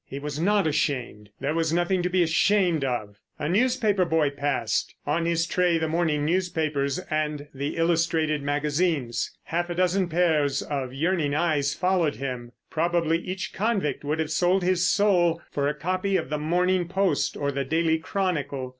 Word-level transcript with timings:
He 0.07 0.17
was 0.17 0.39
not 0.39 0.65
ashamed. 0.65 1.29
There 1.41 1.53
was 1.53 1.71
nothing 1.71 2.01
to 2.01 2.09
be 2.09 2.23
ashamed 2.23 2.83
of. 2.83 3.17
A 3.37 3.47
newspaper 3.47 4.03
boy 4.03 4.31
passed; 4.31 4.95
on 5.05 5.27
his 5.27 5.45
tray 5.45 5.77
the 5.77 5.87
morning 5.87 6.25
newspapers 6.25 6.97
and 7.11 7.45
the 7.53 7.77
illustrated 7.77 8.41
magazines. 8.41 9.37
Half 9.43 9.69
a 9.69 9.75
dozen 9.75 10.09
pairs 10.09 10.63
of 10.63 10.91
yearning 10.91 11.35
eyes 11.35 11.75
followed 11.75 12.15
him. 12.15 12.51
Probably 12.71 13.19
each 13.19 13.53
convict 13.53 14.03
would 14.03 14.17
have 14.17 14.31
sold 14.31 14.63
his 14.63 14.87
soul 14.87 15.39
for 15.51 15.67
a 15.67 15.75
copy 15.75 16.17
of 16.17 16.31
the 16.31 16.39
Morning 16.39 16.87
Post 16.87 17.37
or 17.37 17.51
the 17.51 17.63
Daily 17.63 17.99
Chronicle. 17.99 18.69